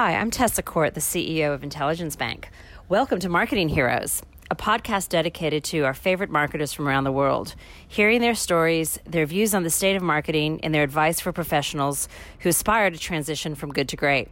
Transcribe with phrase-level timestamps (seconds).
[0.00, 2.50] Hi, I'm Tessa Court, the CEO of Intelligence Bank.
[2.88, 7.56] Welcome to Marketing Heroes, a podcast dedicated to our favorite marketers from around the world,
[7.88, 12.08] hearing their stories, their views on the state of marketing, and their advice for professionals
[12.38, 14.28] who aspire to transition from good to great.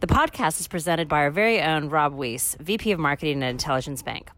[0.00, 4.02] The podcast is presented by our very own Rob Weiss, VP of Marketing at Intelligence
[4.02, 4.28] Bank.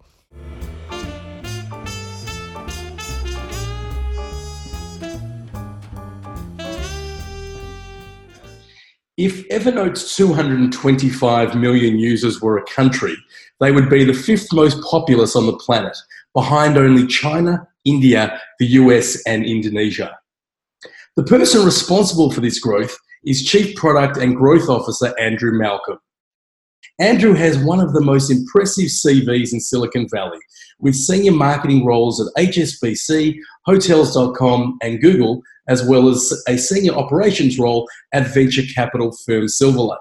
[9.18, 13.14] If Evernote's 225 million users were a country,
[13.60, 15.96] they would be the fifth most populous on the planet,
[16.34, 20.18] behind only China, India, the US, and Indonesia.
[21.16, 25.98] The person responsible for this growth is Chief Product and Growth Officer Andrew Malcolm.
[26.98, 30.38] Andrew has one of the most impressive CVs in Silicon Valley,
[30.78, 37.58] with senior marketing roles at HSBC, Hotels.com, and Google, as well as a senior operations
[37.58, 39.98] role at venture capital firm Silver Lake.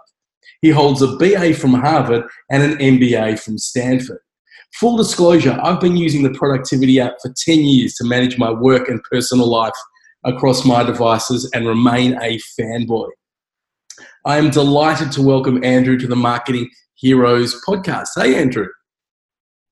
[0.61, 4.19] He holds a BA from Harvard and an MBA from Stanford.
[4.79, 8.87] Full disclosure, I've been using the productivity app for 10 years to manage my work
[8.87, 9.73] and personal life
[10.23, 13.09] across my devices and remain a fanboy.
[14.25, 18.09] I am delighted to welcome Andrew to the Marketing Heroes podcast.
[18.15, 18.67] Hey, Andrew.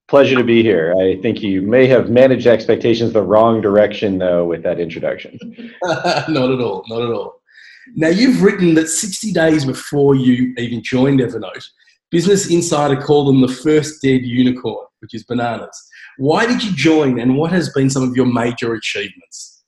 [0.09, 0.95] Pleasure to be here.
[0.99, 5.37] I think you may have managed expectations the wrong direction, though, with that introduction.
[5.83, 6.83] not at all.
[6.89, 7.41] Not at all.
[7.95, 11.63] Now, you've written that 60 days before you even joined Evernote,
[12.09, 15.79] Business Insider called them the first dead unicorn, which is bananas.
[16.17, 19.63] Why did you join, and what has been some of your major achievements?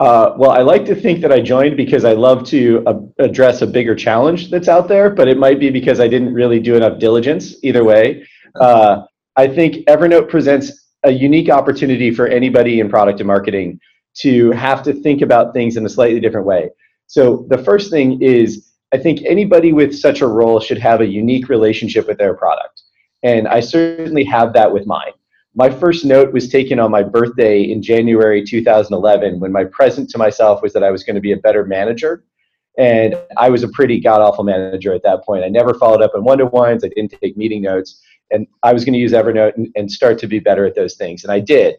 [0.00, 3.62] Uh, well, I like to think that I joined because I love to uh, address
[3.62, 6.74] a bigger challenge that's out there, but it might be because I didn't really do
[6.74, 7.54] enough diligence.
[7.62, 8.26] Either way,
[8.60, 9.02] uh,
[9.36, 13.80] I think Evernote presents a unique opportunity for anybody in product and marketing
[14.14, 16.70] to have to think about things in a slightly different way.
[17.06, 21.06] So, the first thing is I think anybody with such a role should have a
[21.06, 22.82] unique relationship with their product.
[23.22, 25.12] And I certainly have that with mine.
[25.54, 30.18] My first note was taken on my birthday in January 2011 when my present to
[30.18, 32.24] myself was that I was going to be a better manager.
[32.78, 35.44] And I was a pretty god awful manager at that point.
[35.44, 38.02] I never followed up on one to ones, I didn't take meeting notes.
[38.32, 40.94] And I was going to use Evernote and, and, start to be better at those
[40.94, 41.22] things.
[41.22, 41.76] And I did.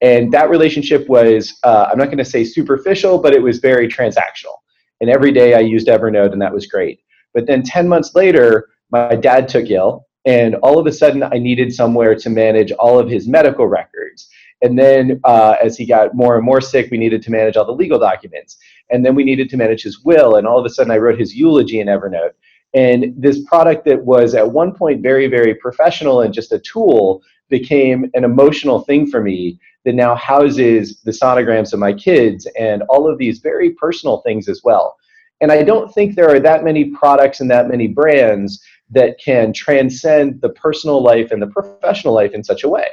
[0.00, 3.86] And that relationship was, uh, I'm not going to say superficial, but it was very
[3.86, 4.56] transactional.
[5.00, 7.00] And every day I used Evernote, and that was great.
[7.34, 11.38] But then 10 months later, my dad took ill and all of a sudden i
[11.38, 14.28] needed somewhere to manage all of his medical records
[14.64, 17.64] and then uh, as he got more and more sick we needed to manage all
[17.64, 18.58] the legal documents
[18.90, 21.18] and then we needed to manage his will and all of a sudden i wrote
[21.18, 22.32] his eulogy in evernote
[22.74, 27.22] and this product that was at one point very very professional and just a tool
[27.48, 32.82] became an emotional thing for me that now houses the sonograms of my kids and
[32.88, 34.96] all of these very personal things as well
[35.40, 38.62] and i don't think there are that many products and that many brands
[38.92, 42.86] that can transcend the personal life and the professional life in such a way.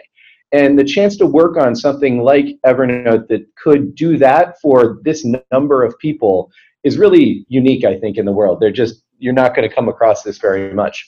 [0.52, 5.26] And the chance to work on something like Evernote that could do that for this
[5.52, 6.52] number of people
[6.84, 8.60] is really unique, I think, in the world.
[8.60, 11.08] They're just, you're not going to come across this very much.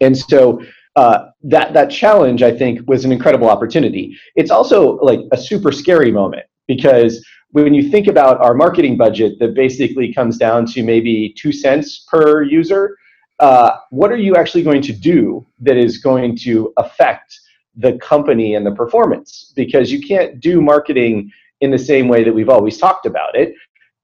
[0.00, 0.62] And so
[0.96, 4.16] uh, that, that challenge, I think, was an incredible opportunity.
[4.36, 9.38] It's also like a super scary moment because when you think about our marketing budget
[9.40, 12.96] that basically comes down to maybe two cents per user,
[13.40, 17.38] uh, what are you actually going to do that is going to affect
[17.76, 19.52] the company and the performance?
[19.56, 23.54] Because you can't do marketing in the same way that we've always talked about it.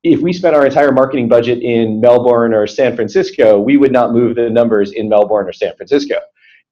[0.08, 4.12] If we spent our entire marketing budget in Melbourne or San Francisco, we would not
[4.12, 6.20] move the numbers in Melbourne or San Francisco.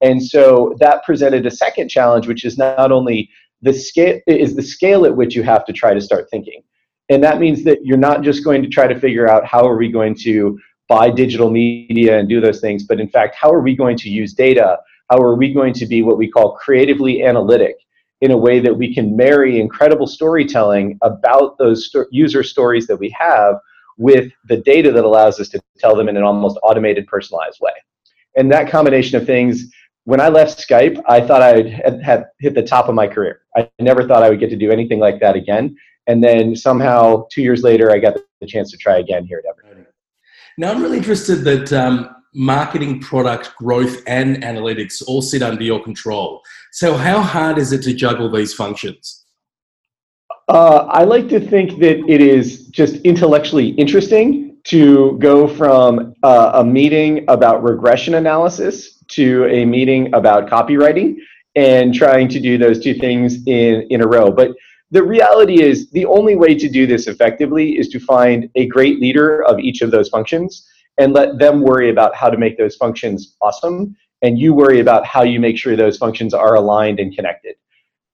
[0.01, 3.29] And so that presented a second challenge, which is not only
[3.61, 6.61] the scale is the scale at which you have to try to start thinking.
[7.09, 9.75] And that means that you're not just going to try to figure out how are
[9.75, 10.57] we going to
[10.87, 14.09] buy digital media and do those things, but in fact, how are we going to
[14.09, 14.77] use data?
[15.09, 17.75] How are we going to be what we call creatively analytic
[18.25, 22.97] in a way that we can marry incredible storytelling about those sto- user stories that
[22.97, 23.55] we have
[23.97, 27.71] with the data that allows us to tell them in an almost automated, personalized way?
[28.35, 29.71] And that combination of things,
[30.03, 31.61] when I left Skype, I thought I
[32.03, 33.41] had, hit the top of my career.
[33.55, 35.75] I never thought I would get to do anything like that again.
[36.07, 39.45] And then somehow, two years later, I got the chance to try again here at
[39.51, 39.85] Evernote.
[40.57, 45.81] Now, I'm really interested that um, marketing, product growth, and analytics all sit under your
[45.81, 46.41] control.
[46.75, 49.23] So, how hard is it to juggle these functions?
[50.49, 56.51] Uh, I like to think that it is just intellectually interesting to go from uh,
[56.55, 61.15] a meeting about regression analysis to a meeting about copywriting
[61.55, 64.29] and trying to do those two things in, in a row.
[64.29, 64.51] But
[64.91, 68.99] the reality is the only way to do this effectively is to find a great
[68.99, 70.67] leader of each of those functions
[70.97, 73.95] and let them worry about how to make those functions awesome
[74.25, 77.55] and you worry about how you make sure those functions are aligned and connected.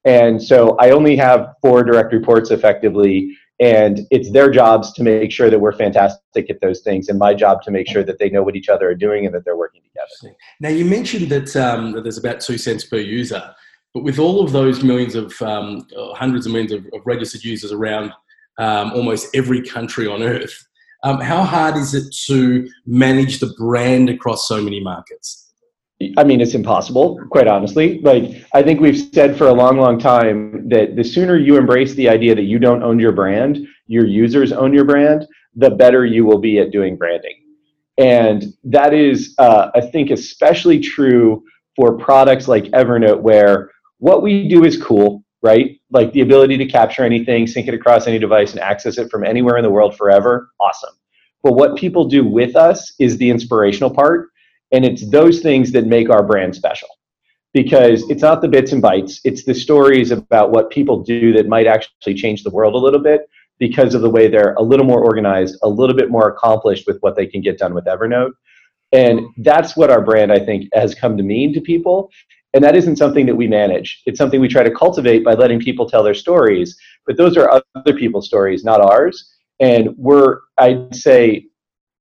[0.04, 5.32] And so i only have four direct reports effectively and it's their jobs to make
[5.32, 8.28] sure that we're fantastic at those things and my job to make sure that they
[8.28, 10.36] know what each other are doing and that they're working together.
[10.60, 13.54] Now you mentioned that, um, that there's about two cents per user
[13.94, 15.86] but with all of those millions of um,
[16.16, 18.12] hundreds of millions of, of registered users around
[18.58, 20.68] um, almost every country on earth
[21.04, 25.51] um, how hard is it to manage the brand across so many markets
[26.18, 28.00] I mean, it's impossible, quite honestly.
[28.00, 31.94] Like, I think we've said for a long, long time that the sooner you embrace
[31.96, 36.06] the idea that you don't own your brand, your users own your brand, the better
[36.06, 37.36] you will be at doing branding.
[37.98, 41.44] And that is, uh, I think, especially true
[41.76, 45.80] for products like Evernote, where what we do is cool, right?
[45.92, 49.24] Like the ability to capture anything, sync it across any device, and access it from
[49.24, 50.96] anywhere in the world forever, awesome.
[51.44, 54.30] But what people do with us is the inspirational part
[54.72, 56.88] and it's those things that make our brand special
[57.54, 61.48] because it's not the bits and bytes, it's the stories about what people do that
[61.48, 63.30] might actually change the world a little bit
[63.60, 66.98] because of the way they're a little more organized, a little bit more accomplished with
[67.02, 68.32] what they can get done with Evernote.
[68.94, 72.10] And that's what our brand, I think, has come to mean to people.
[72.54, 74.02] And that isn't something that we manage.
[74.06, 76.78] It's something we try to cultivate by letting people tell their stories.
[77.06, 79.30] But those are other people's stories, not ours.
[79.60, 81.46] And we're, I'd say,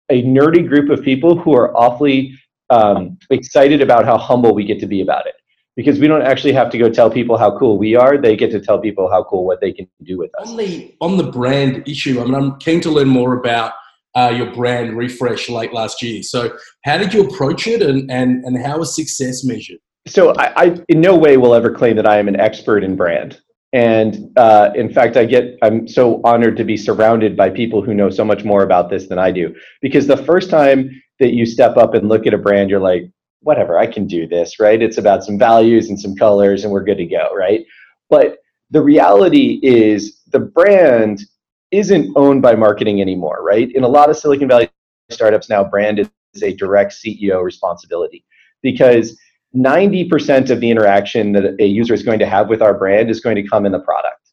[0.10, 2.34] a nerdy group of people who are awfully
[2.70, 5.36] um, excited about how humble we get to be about it
[5.78, 8.18] because we don't actually have to go tell people how cool we are.
[8.18, 10.50] They get to tell people how cool what they can do with us.
[10.50, 13.74] On the on the brand issue, I mean, I'm keen to learn more about
[14.16, 16.24] uh, your brand refresh late last year.
[16.24, 19.78] So, how did you approach it, and and and how was success measured?
[20.08, 22.96] So, I, I in no way will ever claim that I am an expert in
[22.96, 23.40] brand.
[23.78, 27.94] And uh, in fact, I get I'm so honored to be surrounded by people who
[27.94, 29.56] know so much more about this than I do.
[29.84, 30.90] Because the first time
[31.20, 33.04] that you step up and look at a brand, you're like,
[33.42, 34.82] whatever, I can do this, right?
[34.82, 37.68] It's about some values and some colors and we're good to go, right?
[38.10, 38.40] But
[38.72, 41.22] the reality is the brand
[41.70, 43.72] isn't owned by marketing anymore, right?
[43.76, 44.70] In a lot of Silicon Valley
[45.12, 46.10] startups now, brand is
[46.42, 48.26] a direct CEO responsibility
[48.64, 49.16] because
[49.56, 53.20] 90% of the interaction that a user is going to have with our brand is
[53.20, 54.32] going to come in the product.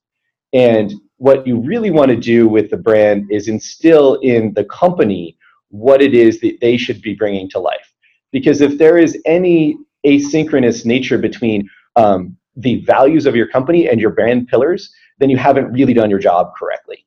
[0.52, 5.36] And what you really want to do with the brand is instill in the company
[5.68, 7.92] what it is that they should be bringing to life.
[8.32, 9.76] Because if there is any
[10.06, 15.36] asynchronous nature between um, the values of your company and your brand pillars, then you
[15.36, 17.06] haven't really done your job correctly.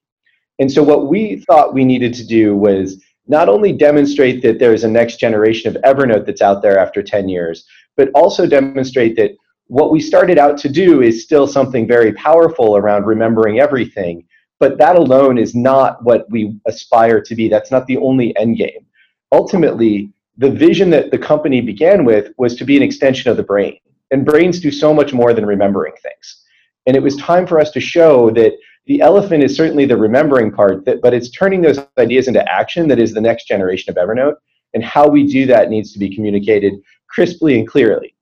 [0.60, 4.84] And so, what we thought we needed to do was not only demonstrate that there's
[4.84, 7.66] a next generation of Evernote that's out there after 10 years,
[7.98, 9.32] but also demonstrate that
[9.68, 14.26] what we started out to do is still something very powerful around remembering everything
[14.60, 17.48] but that alone is not what we aspire to be.
[17.48, 18.86] That's not the only end game.
[19.32, 23.44] Ultimately, the vision that the company began with was to be an extension of the
[23.44, 23.78] brain.
[24.12, 26.44] And brains do so much more than remembering things.
[26.86, 28.54] And it was time for us to show that
[28.86, 32.88] the elephant is certainly the remembering part, that, but it's turning those ideas into action
[32.88, 34.36] that is the next generation of Evernote.
[34.74, 36.74] And how we do that needs to be communicated
[37.10, 38.16] crisply and clearly.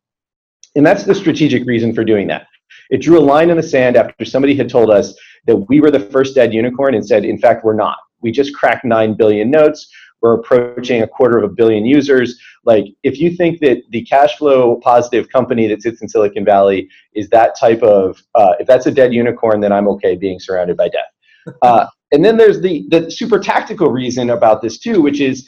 [0.75, 2.47] And that's the strategic reason for doing that.
[2.89, 5.15] It drew a line in the sand after somebody had told us
[5.47, 7.97] that we were the first dead unicorn and said, in fact, we're not.
[8.21, 9.87] We just cracked 9 billion notes.
[10.21, 12.39] We're approaching a quarter of a billion users.
[12.63, 16.89] Like, if you think that the cash flow positive company that sits in Silicon Valley
[17.13, 20.77] is that type of, uh, if that's a dead unicorn, then I'm okay being surrounded
[20.77, 21.55] by death.
[21.61, 25.47] Uh, and then there's the, the super tactical reason about this too, which is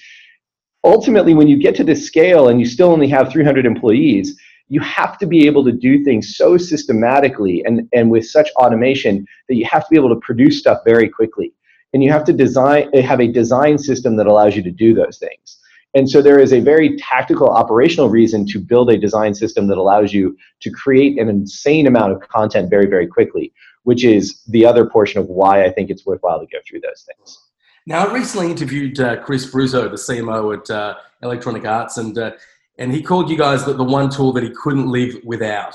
[0.83, 4.79] ultimately when you get to this scale and you still only have 300 employees, you
[4.81, 9.55] have to be able to do things so systematically and, and with such automation that
[9.55, 11.53] you have to be able to produce stuff very quickly.
[11.93, 15.17] And you have to design have a design system that allows you to do those
[15.17, 15.59] things.
[15.93, 19.77] And so there is a very tactical operational reason to build a design system that
[19.77, 23.53] allows you to create an insane amount of content very, very quickly,
[23.83, 27.07] which is the other portion of why I think it's worthwhile to go through those
[27.07, 27.39] things.
[27.87, 32.31] Now, I recently interviewed uh, Chris Bruzzo, the CMO at uh, Electronic Arts, and uh,
[32.77, 35.73] and he called you guys the, the one tool that he couldn't live without.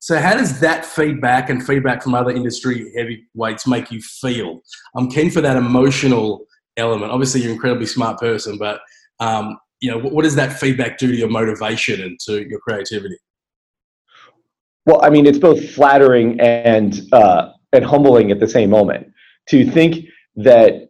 [0.00, 4.60] So, how does that feedback and feedback from other industry heavyweights make you feel?
[4.96, 7.12] I'm keen for that emotional element.
[7.12, 8.80] Obviously, you're an incredibly smart person, but
[9.20, 12.58] um, you know, what, what does that feedback do to your motivation and to your
[12.58, 13.18] creativity?
[14.84, 19.12] Well, I mean, it's both flattering and uh, and humbling at the same moment
[19.50, 20.88] to think that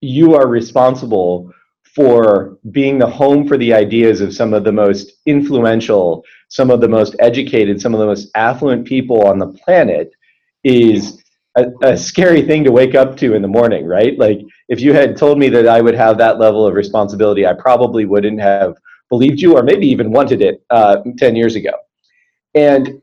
[0.00, 1.52] you are responsible
[1.94, 6.80] for being the home for the ideas of some of the most influential, some of
[6.80, 10.12] the most educated, some of the most affluent people on the planet
[10.62, 11.22] is
[11.56, 14.16] a, a, scary thing to wake up to in the morning, right?
[14.18, 17.54] Like if you had told me that I would have that level of responsibility, I
[17.54, 18.76] probably wouldn't have
[19.08, 21.72] believed you or maybe even wanted it uh, 10 years ago.
[22.54, 23.02] And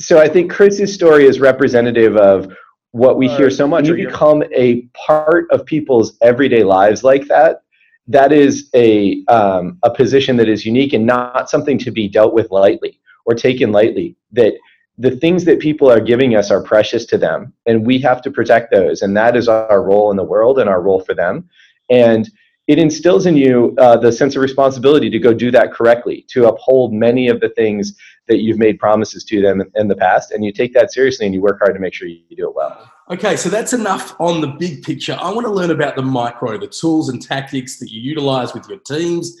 [0.00, 2.52] so I think Chris's story is representative of
[2.92, 3.86] what we hear so much.
[3.86, 7.62] You become a part of people's everyday lives like that.
[8.06, 12.32] That is a um, a position that is unique and not something to be dealt
[12.32, 14.16] with lightly or taken lightly.
[14.32, 14.54] That
[14.96, 18.30] the things that people are giving us are precious to them, and we have to
[18.30, 19.02] protect those.
[19.02, 21.48] And that is our role in the world and our role for them.
[21.90, 22.30] And
[22.66, 26.48] it instills in you uh, the sense of responsibility to go do that correctly, to
[26.48, 27.94] uphold many of the things
[28.28, 31.34] that you've made promises to them in, the past, and you take that seriously and
[31.34, 32.90] you work hard to make sure you do it well.
[33.10, 35.16] Okay, so that's enough on the big picture.
[35.20, 38.68] I want to learn about the micro, the tools and tactics that you utilize with
[38.68, 39.36] your teams,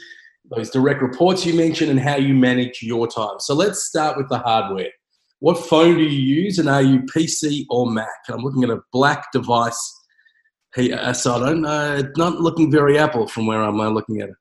[0.50, 3.38] those direct reports you mentioned, and how you manage your time.
[3.40, 4.90] So let's start with the hardware.
[5.40, 8.08] What phone do you use, and are you PC or Mac?
[8.26, 9.98] And I'm looking at a black device
[10.74, 14.28] Hey, uh, so I don't uh, not looking very apple from where I'm looking at
[14.28, 14.34] it.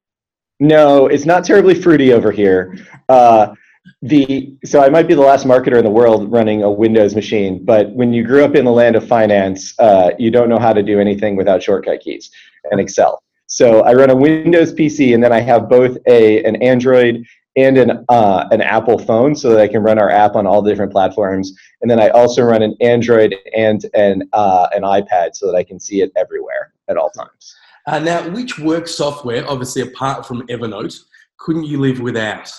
[0.60, 2.78] No, it's not terribly fruity over here.
[3.08, 3.54] Uh,
[4.02, 7.64] the so I might be the last marketer in the world running a Windows machine,
[7.64, 10.74] but when you grew up in the land of finance, uh, you don't know how
[10.74, 12.30] to do anything without shortcut keys
[12.72, 13.22] and Excel.
[13.48, 17.24] So I run a Windows PC, and then I have both a an Android
[17.56, 20.62] and an uh, an Apple phone so that I can run our app on all
[20.62, 21.54] the different platforms.
[21.82, 25.64] And then I also run an Android and an uh, an iPad so that I
[25.64, 27.56] can see it everywhere at all times.
[27.88, 31.00] Uh, now, which work software, obviously apart from Evernote,
[31.38, 32.52] couldn't you live without?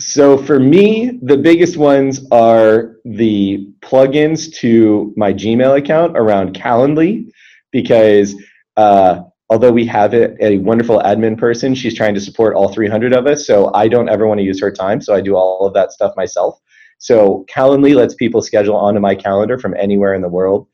[0.00, 7.30] So for me, the biggest ones are the plugins to my Gmail account around Calendly,
[7.70, 8.34] because
[8.78, 13.12] uh, although we have a, a, wonderful admin person, she's trying to support all 300
[13.12, 13.46] of us.
[13.46, 15.02] So I don't ever want to use her time.
[15.02, 16.58] So I do all of that stuff myself.
[16.96, 20.66] So Calendly lets people schedule onto my calendar from anywhere in the world.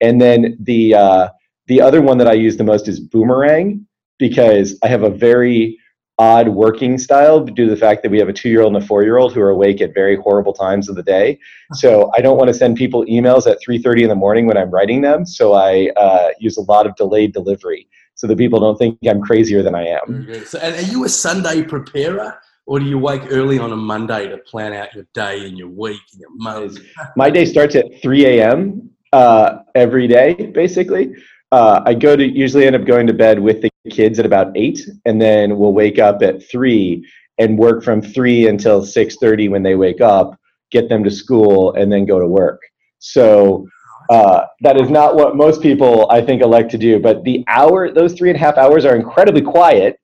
[0.00, 1.28] And then the uh,
[1.68, 3.86] the other one that I use the most is Boomerang
[4.18, 5.78] because I have a very
[6.18, 9.32] odd working style due to the fact that we have a two-year-old and a four-year-old
[9.32, 11.38] who are awake at very horrible times of the day.
[11.74, 14.70] So I don't want to send people emails at 3:30 in the morning when I'm
[14.70, 15.24] writing them.
[15.24, 19.22] So I uh, use a lot of delayed delivery so that people don't think I'm
[19.22, 20.28] crazier than I am.
[20.44, 22.38] So, and are you a Sunday preparer?
[22.66, 25.68] Or do you wake early on a Monday to plan out your day and your
[25.68, 26.78] week and your month?
[27.16, 28.90] My day starts at 3 a.m.
[29.12, 31.14] Uh, every day, basically.
[31.50, 34.56] Uh, I go to usually end up going to bed with the kids at about
[34.56, 37.06] eight, and then we'll wake up at three
[37.38, 40.38] and work from three until 6:30 when they wake up,
[40.70, 42.60] get them to school, and then go to work.
[42.98, 43.66] So
[44.10, 47.00] uh, that is not what most people I think elect to do.
[47.00, 49.96] But the hour, those three and a half hours are incredibly quiet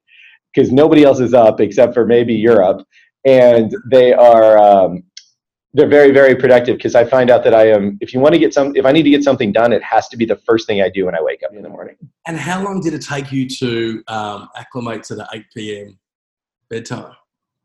[0.52, 2.84] because nobody else is up except for maybe Europe,
[3.24, 5.04] and they are um,
[5.74, 8.38] they're very very productive because I find out that I am if you want to
[8.38, 10.66] get some if I need to get something done, it has to be the first
[10.66, 11.96] thing I do when I wake up in the morning.
[12.26, 15.98] And how long did it take you to um, acclimate to the eight p.m.
[16.70, 17.14] bedtime?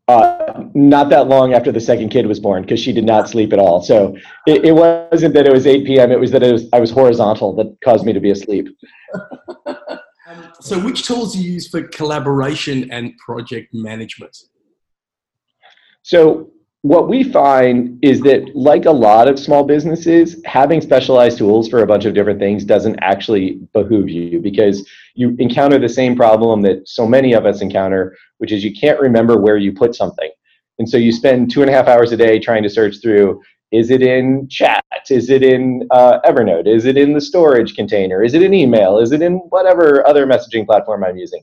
[0.10, 3.54] Uh, not that long after the second kid was born because she did not sleep
[3.54, 3.82] at all.
[3.82, 6.12] So it, it, wasn't that it was 8 p.m.
[6.12, 8.68] It was that it was I was horizontal that caused me to be asleep.
[9.66, 14.36] um, so, which tools do you use for collaboration and project management?
[16.02, 16.52] So,
[16.84, 21.82] what we find is that, like a lot of small businesses, having specialized tools for
[21.82, 24.86] a bunch of different things doesn't actually behoove you because
[25.16, 29.00] you encounter the same problem that so many of us encounter, which is you can't
[29.00, 30.30] remember where you put something.
[30.78, 33.42] And so you spend two and a half hours a day trying to search through
[33.72, 34.84] is it in chat?
[35.10, 36.68] Is it in uh, Evernote?
[36.68, 38.24] Is it in the storage container?
[38.24, 39.00] Is it in email?
[39.00, 41.42] Is it in whatever other messaging platform I'm using?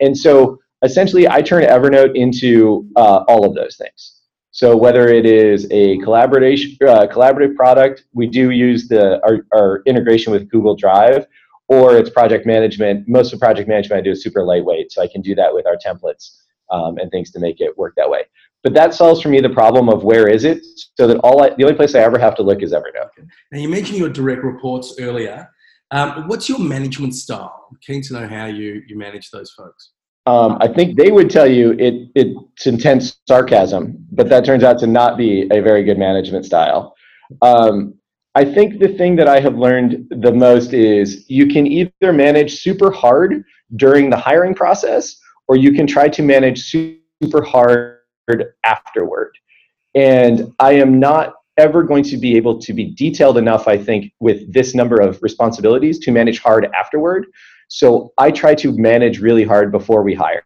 [0.00, 4.21] And so essentially, I turn Evernote into uh, all of those things.
[4.52, 9.82] So whether it is a collaboration uh, collaborative product, we do use the our, our,
[9.86, 11.26] integration with Google Drive,
[11.68, 13.08] or it's project management.
[13.08, 15.66] Most of project management I do is super lightweight, so I can do that with
[15.66, 16.36] our templates
[16.70, 18.24] um, and things to make it work that way.
[18.62, 20.62] But that solves for me the problem of where is it,
[20.98, 23.08] so that all I, the only place I ever have to look is Evernote.
[23.52, 25.48] Now you mentioned your direct reports earlier.
[25.92, 27.68] Um, what's your management style?
[27.70, 29.92] I'm keen to know how you you manage those folks.
[30.26, 34.78] Um, I think they would tell you it, it's intense sarcasm, but that turns out
[34.80, 36.94] to not be a very good management style.
[37.40, 37.94] Um,
[38.34, 42.60] I think the thing that I have learned the most is you can either manage
[42.60, 43.44] super hard
[43.76, 47.98] during the hiring process, or you can try to manage super hard
[48.64, 49.36] afterward.
[49.94, 54.12] And I am not ever going to be able to be detailed enough, I think,
[54.20, 57.26] with this number of responsibilities to manage hard afterward.
[57.72, 60.44] So I try to manage really hard before we hire.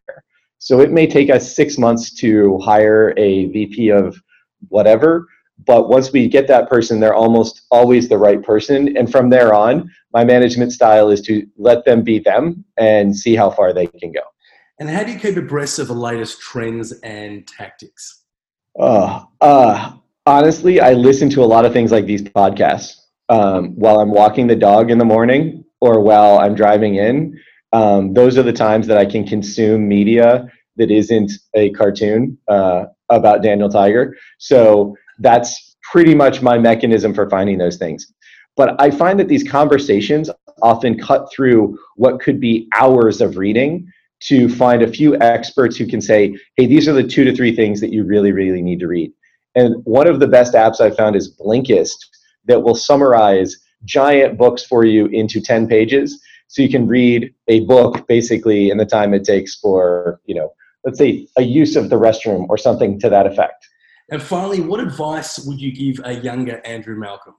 [0.58, 4.16] So it may take us six months to hire a VP of
[4.68, 5.26] whatever.
[5.66, 8.96] but once we get that person, they're almost always the right person.
[8.96, 13.34] And from there on, my management style is to let them be them and see
[13.34, 14.20] how far they can go.
[14.78, 18.22] And how do you keep abreast of the latest trends and tactics?
[18.78, 19.94] Uh, uh,
[20.26, 24.46] honestly, I listen to a lot of things like these podcasts um, while I'm walking
[24.46, 27.38] the dog in the morning or while I'm driving in.
[27.72, 32.84] Um, those are the times that I can consume media that isn't a cartoon uh,
[33.08, 34.16] about Daniel Tiger.
[34.38, 38.12] So that's pretty much my mechanism for finding those things.
[38.56, 40.30] But I find that these conversations
[40.62, 43.86] often cut through what could be hours of reading
[44.20, 47.54] to find a few experts who can say, hey, these are the two to three
[47.54, 49.12] things that you really, really need to read.
[49.54, 51.96] And one of the best apps I found is Blinkist
[52.46, 53.56] that will summarize
[53.86, 56.20] giant books for you into 10 pages.
[56.48, 60.52] So you can read a book basically in the time it takes for, you know,
[60.84, 63.66] let's say a use of the restroom or something to that effect.
[64.10, 67.34] And finally, what advice would you give a younger Andrew Malcolm?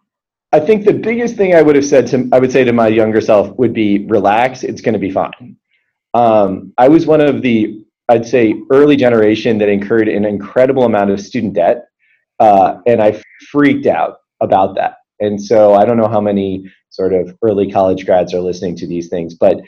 [0.51, 2.87] I think the biggest thing I would have said to I would say to my
[2.87, 4.63] younger self would be relax.
[4.63, 5.57] It's going to be fine.
[6.13, 11.11] Um, I was one of the I'd say early generation that incurred an incredible amount
[11.11, 11.89] of student debt,
[12.39, 14.97] uh, and I freaked out about that.
[15.19, 18.87] And so I don't know how many sort of early college grads are listening to
[18.87, 19.59] these things, but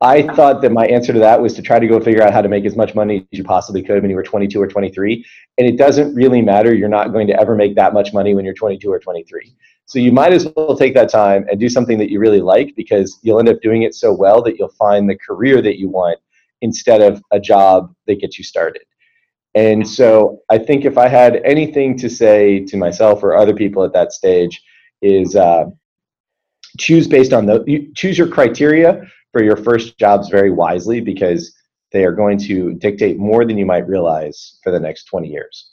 [0.00, 2.42] I thought that my answer to that was to try to go figure out how
[2.42, 5.24] to make as much money as you possibly could when you were 22 or 23.
[5.56, 6.74] And it doesn't really matter.
[6.74, 9.54] You're not going to ever make that much money when you're 22 or 23.
[9.86, 12.74] So you might as well take that time and do something that you really like
[12.76, 15.88] because you'll end up doing it so well that you'll find the career that you
[15.88, 16.18] want
[16.60, 18.82] instead of a job that gets you started.
[19.54, 23.84] And so I think if I had anything to say to myself or other people
[23.84, 24.60] at that stage
[25.04, 25.64] is uh,
[26.78, 31.54] choose based on the choose your criteria for your first jobs very wisely because
[31.92, 35.70] they are going to dictate more than you might realize for the next 20 years.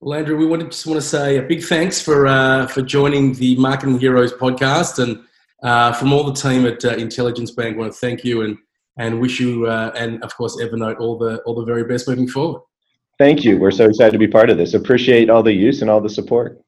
[0.00, 3.34] Well, Andrew, we wanted, just want to say a big thanks for, uh, for joining
[3.34, 5.02] the Marketing Heroes podcast.
[5.02, 5.20] And
[5.62, 8.56] uh, from all the team at uh, Intelligence Bank, I want to thank you and,
[8.96, 12.28] and wish you, uh, and of course, Evernote, all the, all the very best moving
[12.28, 12.62] forward.
[13.18, 13.58] Thank you.
[13.58, 14.72] We're so excited to be part of this.
[14.72, 16.62] Appreciate all the use and all the support.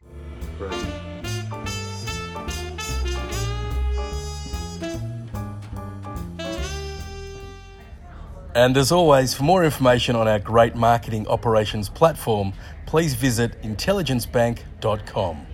[8.55, 12.53] And as always, for more information on our great marketing operations platform,
[12.87, 15.47] please visit intelligencebank.com.